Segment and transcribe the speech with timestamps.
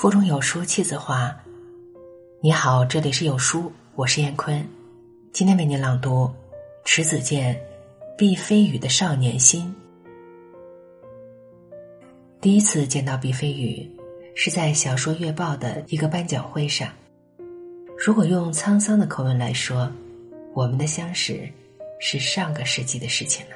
[0.00, 1.30] 腹中有书气自华。
[2.40, 4.66] 你好，这里是有书，我是燕坤，
[5.30, 6.32] 今天为您朗读
[6.86, 7.54] 迟子建、
[8.16, 9.76] 毕飞宇的《少年心》。
[12.40, 13.86] 第一次见到毕飞宇，
[14.34, 16.88] 是在《小说月报》的一个颁奖会上。
[17.98, 19.92] 如果用沧桑的口吻来说，
[20.54, 21.46] 我们的相识
[22.00, 23.52] 是上个世纪的事情了。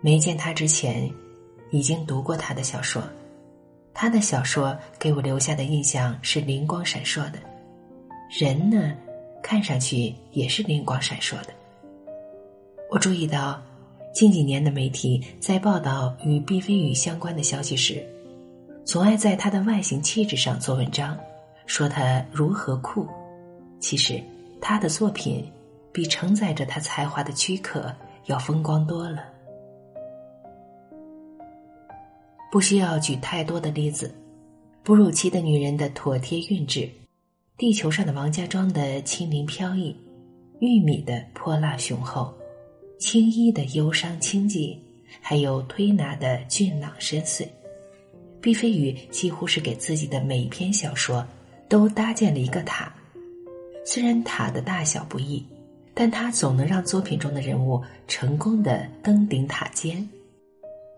[0.00, 1.08] 没见他之前，
[1.70, 3.00] 已经读过他的小说。
[4.00, 7.38] 他的小说给我留下的印象是灵光闪烁的，
[8.30, 8.94] 人呢，
[9.42, 11.48] 看上去也是灵光闪烁的。
[12.88, 13.60] 我注意到，
[14.14, 18.02] 近几年的媒体在报道与毕飞宇相关的消息时，
[18.86, 21.14] 总爱在他的外形气质上做文章，
[21.66, 23.06] 说他如何酷。
[23.80, 24.18] 其实，
[24.62, 25.46] 他的作品
[25.92, 29.24] 比承载着他才华的躯壳要风光多了。
[32.50, 34.12] 不需要举太多的例子，
[34.82, 36.90] 哺乳期的女人的妥帖韵致，
[37.56, 39.94] 地球上的王家庄的轻灵飘逸，
[40.58, 42.34] 玉米的泼辣雄厚，
[42.98, 44.76] 青衣的忧伤清寂，
[45.20, 47.46] 还有推拿的俊朗深邃。
[48.40, 51.24] 毕飞宇几乎是给自己的每篇小说
[51.68, 52.92] 都搭建了一个塔，
[53.84, 55.46] 虽然塔的大小不一，
[55.94, 60.08] 但他总能让作品中的人物成功的登顶塔尖。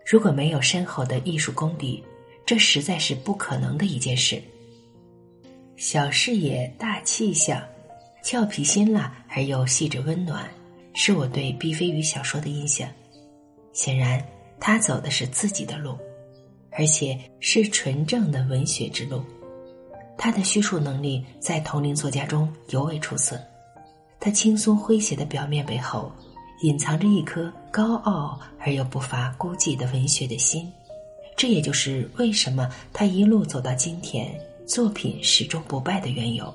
[0.05, 2.03] 如果没有深厚的艺术功底，
[2.45, 4.41] 这实在是不可能的一件事。
[5.77, 7.61] 小视野、大气象、
[8.21, 10.49] 俏皮辛辣而又细致温暖，
[10.93, 12.87] 是我对毕飞宇小说的印象。
[13.71, 14.23] 显然，
[14.59, 15.97] 他走的是自己的路，
[16.71, 19.23] 而且是纯正的文学之路。
[20.17, 23.39] 他的叙述能力在同龄作家中尤为出色。
[24.19, 26.11] 他轻松诙谐的表面背后。
[26.61, 30.71] 隐藏着一颗高傲而又不乏孤寂的文学的心，
[31.35, 36.53] 这也就是为什么他一路走到今天，作品始终不败的缘由。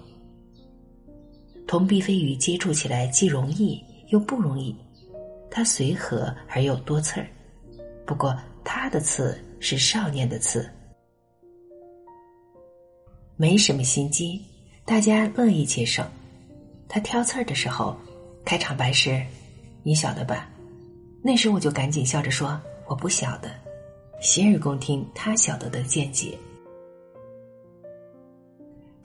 [1.66, 4.72] 同毕飞宇接触起来既容易又不容易，
[5.50, 7.26] 他随和而又多刺儿，
[8.06, 10.70] 不过他的刺是少年的刺，
[13.34, 14.40] 没什么心机，
[14.84, 16.04] 大家乐意接受。
[16.88, 17.96] 他挑刺儿的时候，
[18.44, 19.20] 开场白是。
[19.82, 20.48] 你晓得吧？
[21.22, 23.50] 那时我就赶紧笑着说：“我不晓得。”
[24.20, 26.36] 洗耳恭听他晓得的见解。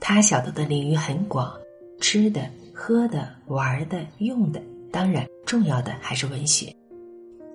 [0.00, 1.56] 他晓得的领域很广，
[2.00, 4.60] 吃的、喝的、玩的、用的，
[4.90, 6.74] 当然重要的还是文学。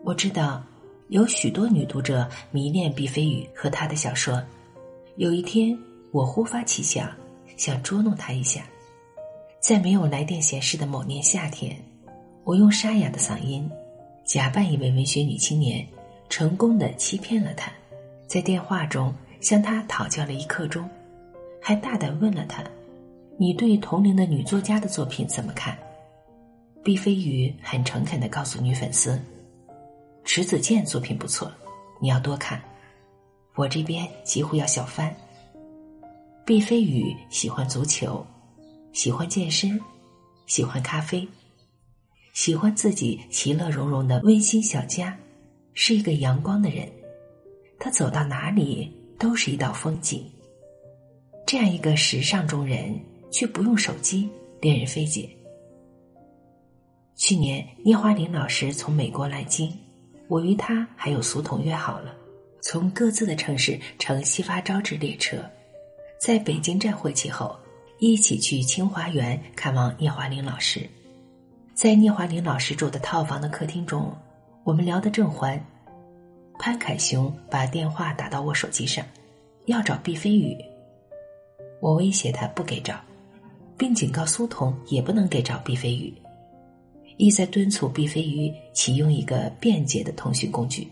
[0.03, 0.63] 我知道
[1.09, 4.41] 有许多女读者迷恋毕飞宇和他的小说。
[5.17, 5.77] 有一天，
[6.11, 7.11] 我忽发奇想，
[7.57, 8.63] 想捉弄他一下，
[9.59, 11.75] 在没有来电显示的某年夏天。
[12.45, 13.69] 我用沙哑的嗓音，
[14.29, 15.83] 假扮一位文学女青年，
[16.29, 17.71] 成功的欺骗了他，
[18.27, 20.87] 在电话中向他讨教了一刻钟，
[21.59, 22.63] 还大胆问了他
[23.39, 25.75] ：“你对同龄的女作家的作品怎么看？”
[26.85, 29.19] 毕飞宇很诚恳的告诉女粉丝
[30.23, 31.51] ：“迟子建作品不错，
[31.99, 32.61] 你要多看。
[33.55, 35.11] 我这边几乎要笑翻。”
[36.45, 38.23] 毕飞宇喜欢足球，
[38.93, 39.81] 喜欢健身，
[40.45, 41.27] 喜欢咖啡。
[42.39, 45.13] 喜欢自己其乐融融的温馨小家，
[45.73, 46.89] 是一个阳光的人。
[47.77, 48.89] 他走到哪里
[49.19, 50.25] 都是一道风景。
[51.45, 52.97] 这样一个时尚中人，
[53.29, 54.29] 却不用手机，
[54.61, 55.29] 令人费解。
[57.17, 59.69] 去年聂华苓老师从美国来京，
[60.29, 62.15] 我与他还有苏童约好了，
[62.61, 65.43] 从各自的城市乘西发招致列车，
[66.21, 67.53] 在北京站会齐后，
[67.97, 70.89] 一起去清华园看望聂华苓老师。
[71.79, 74.13] 在聂华苓老师住的套房的客厅中，
[74.65, 75.57] 我们聊得正欢。
[76.59, 79.01] 潘凯雄把电话打到我手机上，
[79.67, 80.57] 要找毕飞宇。
[81.79, 82.99] 我威胁他不给找，
[83.77, 86.13] 并警告苏童也不能给找毕飞宇，
[87.15, 90.85] 意在敦促毕飞宇启用一个便捷的通讯工具。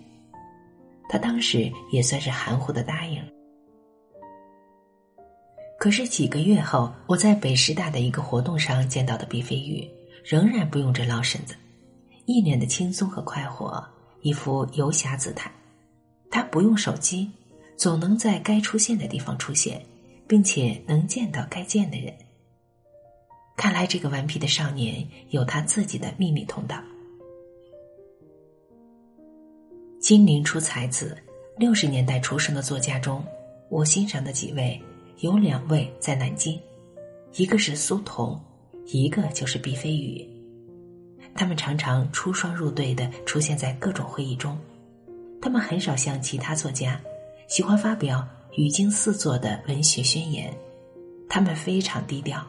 [1.09, 3.27] 他当时也算是含糊的答应了。
[5.77, 9.85] 可是几个月后，我在北师大的一个活动上见到的毕飞宇。
[10.27, 11.55] 仍然不用这老婶子，
[12.25, 13.81] 一脸的轻松和快活，
[14.19, 15.49] 一副游侠姿态。
[16.29, 17.31] 他不用手机，
[17.77, 19.81] 总能在该出现的地方出现，
[20.27, 22.13] 并且能见到该见的人。
[23.55, 26.77] 看来这个顽皮的少年有他自己的秘密通道。
[30.01, 31.17] 金陵出才子，
[31.57, 33.23] 六十年代出生的作家中，
[33.69, 34.77] 我欣赏的几位
[35.19, 36.59] 有两位在南京，
[37.37, 38.37] 一个是苏童。
[38.87, 40.25] 一个就是毕飞宇，
[41.35, 44.57] 他们常常出双入对的出现在各种会议中，
[45.41, 46.99] 他们很少像其他作家，
[47.47, 48.25] 喜欢发表
[48.55, 50.53] 语惊四座的文学宣言。
[51.29, 52.41] 他们非常低调，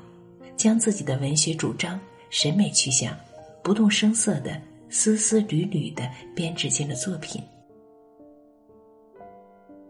[0.57, 2.01] 将自己的文学主张、
[2.31, 3.17] 审美趋向
[3.61, 7.43] 不动声色的丝丝缕缕的编织进了作品，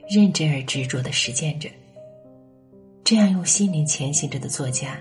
[0.09, 1.69] 认真而执着的实践着。
[3.05, 4.99] 这样用心灵前行着的作家，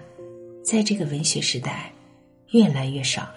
[0.67, 1.89] 在这个文学时代，
[2.49, 3.35] 越来越少了。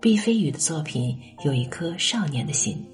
[0.00, 2.84] 毕飞宇的作品有一颗少年的心，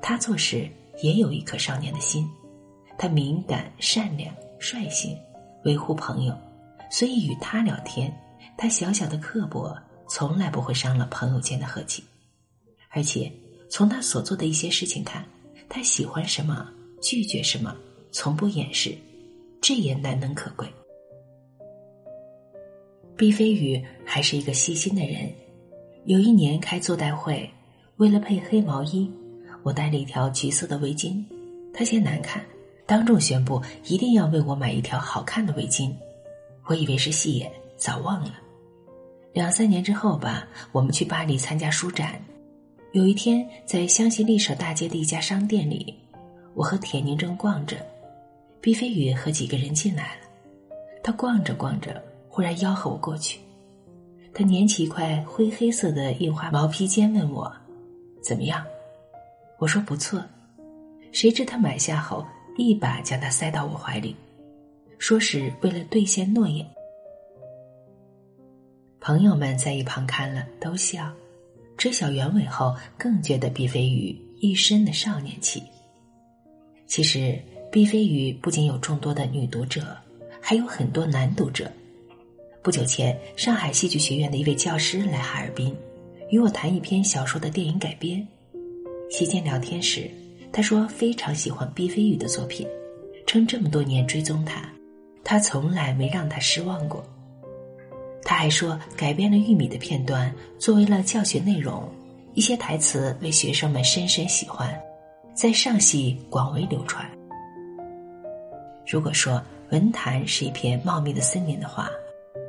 [0.00, 0.70] 他做事
[1.02, 2.24] 也有一颗少年的心，
[2.96, 5.18] 他敏感、善良、率性。
[5.64, 6.38] 维护朋友，
[6.88, 8.16] 所以与他聊天，
[8.56, 9.76] 他小小的刻薄
[10.08, 12.04] 从来不会伤了朋友间的和气。
[12.90, 13.28] 而且
[13.68, 15.24] 从他所做的一些事情看，
[15.68, 16.68] 他喜欢什么，
[17.02, 17.76] 拒绝什么，
[18.12, 18.96] 从不掩饰，
[19.60, 20.72] 这也难能可贵。
[23.22, 25.30] 毕飞宇还是一个细心的人。
[26.06, 27.48] 有一年开座代会，
[27.98, 29.08] 为了配黑毛衣，
[29.62, 31.24] 我戴了一条橘色的围巾，
[31.72, 32.44] 他嫌难看。
[32.84, 35.94] 当众宣布一定要为我买一条好看的围巾，
[36.64, 38.34] 我以为是戏言，早忘了。
[39.32, 42.20] 两三年之后吧，我们去巴黎参加书展，
[42.90, 45.94] 有一天在香榭丽舍大街的一家商店里，
[46.54, 47.76] 我和铁凝正逛着，
[48.60, 50.22] 毕飞宇和几个人进来了。
[51.04, 52.02] 他逛着逛着，
[52.34, 53.38] 忽然吆喝我过去。
[54.32, 57.52] 他捻起一块灰黑色的印花毛披肩，问我
[58.22, 58.64] 怎么样。
[59.58, 60.24] 我说不错。
[61.12, 62.26] 谁知他买下后。
[62.58, 64.14] 一把将他塞到我怀里，
[64.98, 66.66] 说是为了兑现诺言。
[69.00, 71.10] 朋友们在一旁看了都笑，
[71.78, 75.62] 知晓原委后更觉得毕飞宇一身的少年气。
[76.86, 77.40] 其实
[77.70, 79.96] 毕飞宇不仅有众多的女读者，
[80.38, 81.72] 还有很多男读者。
[82.62, 85.76] 不久前，上海戏剧学院的一位教师来哈尔滨，
[86.30, 88.24] 与我谈一篇小说的电影改编。
[89.10, 90.08] 席间聊天时。
[90.52, 92.68] 他说非常喜欢毕飞宇的作品，
[93.26, 94.70] 称这么多年追踪他，
[95.24, 97.02] 他从来没让他失望过。
[98.22, 101.90] 他还说改编了玉米的片段作为了教学内容，
[102.34, 104.78] 一些台词为学生们深深喜欢，
[105.34, 107.04] 在上戏广为流传。
[108.86, 111.90] 如果说文坛是一片茂密的森林的话，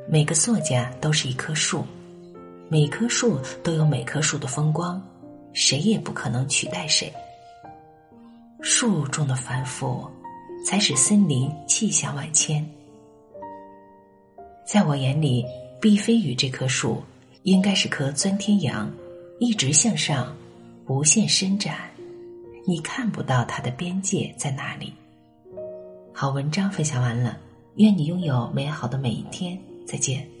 [0.06, 1.84] 每个作家都是一棵树，
[2.68, 5.02] 每棵树都有每棵树的风光，
[5.52, 7.12] 谁也不可能取代谁。
[8.60, 10.06] 树中的繁复，
[10.66, 12.66] 才使森林气象万千。
[14.66, 15.44] 在我眼里，
[15.80, 17.02] 毕飞宇这棵树
[17.42, 18.90] 应该是棵钻天杨，
[19.38, 20.34] 一直向上，
[20.86, 21.76] 无限伸展，
[22.66, 24.92] 你看不到它的边界在哪里。
[26.12, 27.38] 好，文章分享完了，
[27.76, 30.33] 愿你拥有美好的每一天，再见。